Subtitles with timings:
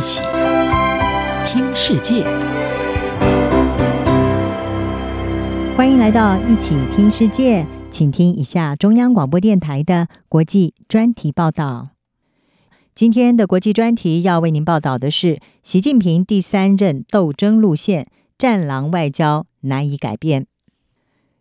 [0.00, 0.22] 一起
[1.44, 2.24] 听世界，
[5.76, 11.90] 欢迎来到一起听世界，请听一下中央广播电台的国际专题报道。
[12.94, 18.06] 今天的国际专题要为您报道的是：习近平第三任斗争路线，
[18.38, 20.46] 战狼外交难以改变。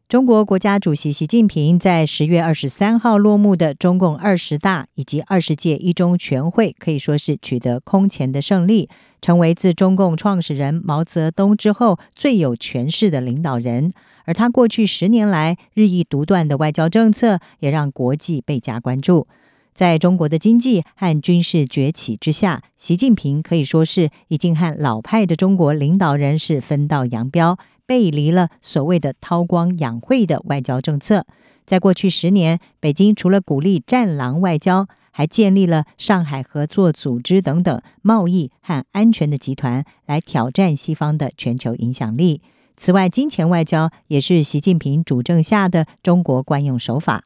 [0.09, 8.89] 中国国家主席习近平在十月二十三号落幕的中共二十大以及二十届一中全会，可以说是取得空前的胜利，
[9.21, 13.93] 成为自中共创始人毛泽东之后最有权势的领导人。
[14.25, 19.27] 而他过去十年来日益独断的外交政策，也让国际倍加关注。
[19.75, 27.59] 在中国的经济和军事崛起之下，习近平可以说是已经和老派的中国领导人是分道扬镳。
[27.89, 31.25] 背离了所谓的韬光养晦的外交政策。
[31.65, 42.43] 在过去十年，北京除了鼓励“战狼外交”，还建立了上海合作组织等等贸易和安全的集团，来挑战西方的全球影响力。
[42.77, 47.23] 此外，金钱外交也是习近平主政下的中国惯用手法。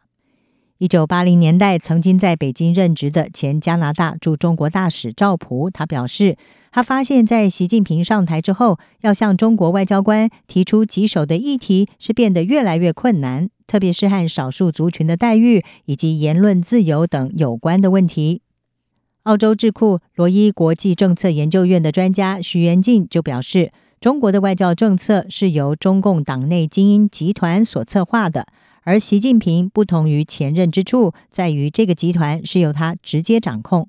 [0.80, 6.38] 一九八零年代，曾经在北京任职的前加拿大驻中国大使赵普，他表示。
[6.76, 18.42] 他发现，在习近平上台之后，要向中国外交官提出棘手的议题是变得越来越困难，特别是和少数族群的待遇以及言论自由等有关的问题。
[19.22, 23.72] 澳洲智库罗伊国际政策研究院的专家徐元进就表示，
[24.02, 28.48] 中国的外交政策是由中共党内精英集团所策划的，
[28.86, 33.88] 而习近平不同于前任之处在于，这个集团是由他直接掌控。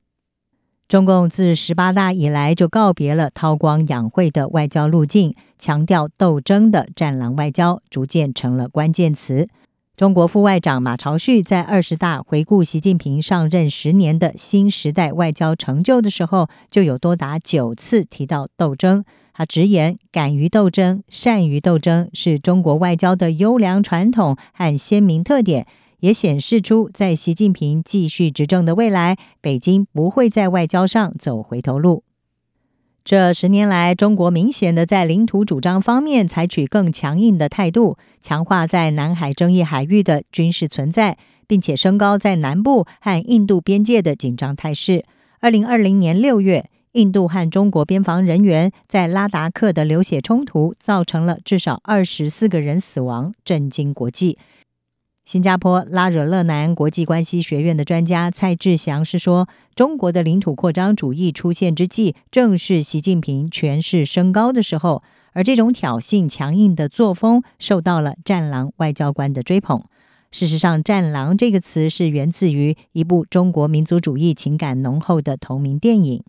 [0.87, 9.49] 中共自十八大以来就告别了韬光养晦的外交路径，强调斗争的战狼外交逐渐成了关键词。
[9.97, 19.05] 中国副外长马朝旭在二十大回顾习近平上任十年的新时代外交成就的时候，就有多达九次提到斗争。
[19.35, 25.67] 他直言，敢于斗争、善于斗争是中国外交的优良传统和鲜明特点。
[26.01, 32.05] 也显示出，在习近平继续执政的未来，北京不会在外交上走回头路。
[33.03, 41.17] 这十年来，中国明显的在领土主张方面采取更强硬的态度，强化在南海争议海域的军事存在，
[41.47, 45.05] 并且升高在南部和印度边界的紧张态势。
[45.41, 54.39] 二零二零年六月，印度和中国边防人员在拉达克的流血冲突，造成了至少二十四个人死亡，震惊国际。
[55.25, 69.83] 新加坡拉惹勒南国际关系学院的专家蔡志祥是说，中国的领土扩张主义出现之际，正是习近平权势升高的时候，而这种挑衅强硬的作风受到了“战狼”外交官的追捧。
[70.31, 76.23] 事实上，“战狼”这个词是源自于一部中国民族主义情感浓厚的同名电影。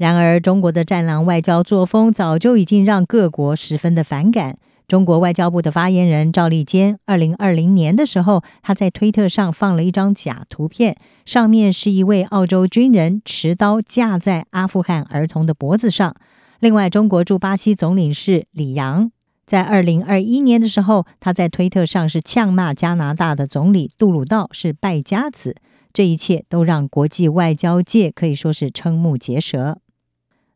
[0.00, 4.56] 然而，中国的“战狼”外交作风早就已经让各国十分的反感。
[4.88, 10.96] 中国外交部的发言人赵立坚，二零二零年的时候，他在推特上放了一张假图片，
[11.26, 16.16] 上面是一位澳洲军人持刀架在阿富汗儿童的脖子上。
[16.60, 19.12] 另外，中国驻巴西总领事李阳，
[19.46, 25.56] 在二零二一年的时候，他在推特上是呛骂加拿大的总理杜鲁道是败家子。
[25.92, 29.72] 这一切都让国际外交界可以说是瞠目结舌。《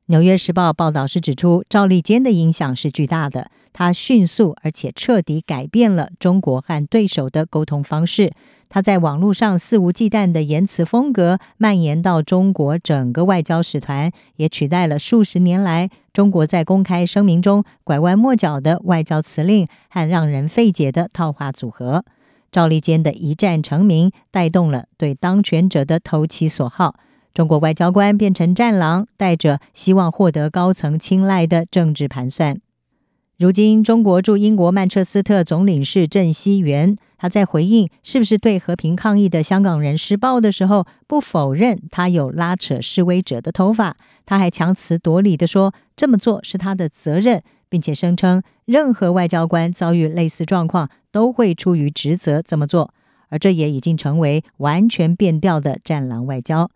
[0.06, 3.50] 纽约时报》报道是指出，赵立坚的影响是巨大的。
[3.72, 8.32] 他迅速而且彻底改变了中国和对手的沟通方式。
[8.68, 22.04] 他在网络上肆无忌惮的言辞风格蔓延到中国整个外交使团，也取代了数十年来中国在公开声明中拐弯抹角的外交辞令和让人费解的套话组合。
[22.52, 26.94] 赵立坚的一战成名，带动了对当权者的投其所好。
[27.34, 32.60] 中国外交官变成战狼，带着希望获得高层青睐的政治盘算。
[33.36, 52.94] 如今，中国驻英国曼彻斯特总领事郑希元，他在回应是不是对和平抗议的香港人施暴的时候，不否认他有拉扯示威者的头发，他还强词夺理地说这么做是他的责任，并且声称任何外交官遭遇类似状况都会出于职责这么做，
[53.28, 56.70] 而这也已经成为完全变调的战狼外交。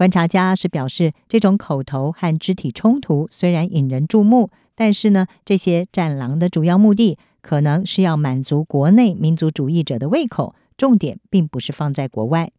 [0.00, 4.50] 观察家是表示，这种口头和肢体冲突虽然引人注目。
[4.74, 12.50] 但是呢，这些战狼的主要目的可能是要满足国内民族主义者的胃口，重点并不是放在国外。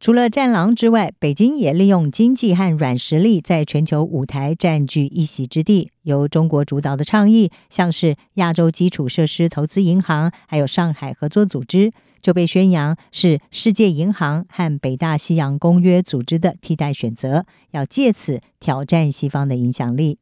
[0.00, 5.90] 除了战狼之外，北京也利用经济和软实力在全球舞台占据一席之地。
[6.04, 11.92] 由中国主导的倡议，像是亚洲基础设施投资银行，还有上海合作组织。
[12.26, 20.18] 就被宣扬是世界银行和北大西洋公约组织的替代选择，要借此挑战西方的影响力。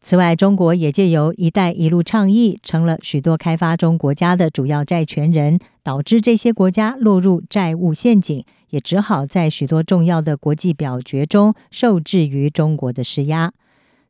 [0.00, 13.52] 此外，中国也借由“一带一路”倡议，成了许多开发中国家的主要债权人，导致这些国家落入债务陷阱，也只好在许多重要的国际表决中受制于中国的施压。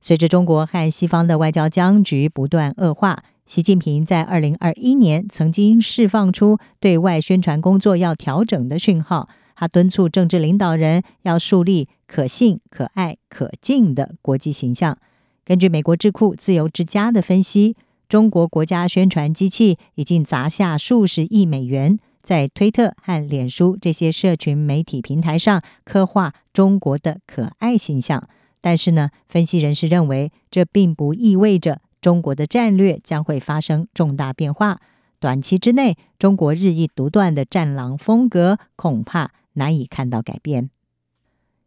[0.03, 14.99] 随着中国和西方的外交僵局不断恶化，习近平在二零二一年曾经释放出对外宣传工作要调整的讯号，他敦促政治领导人要树立可信、可爱、可敬的国际形象。
[15.47, 17.75] 根据美国智库自由之家的分析，
[18.07, 28.29] 中国国家宣传机器已经砸下数十亿美元，在推特和脸书这些社群媒体平台上刻画中国的可爱形象。
[28.61, 34.81] 但是呢，分析人士认为，这并不意味着中国的战略将会发生重大变化。
[35.21, 40.71] 短期之内，中国日益独断的战狼风格恐怕难以看到改变。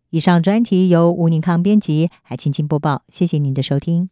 [0.09, 3.03] 以上专题由吴宁康编辑，还青青播报。
[3.09, 4.09] 谢谢您的收听。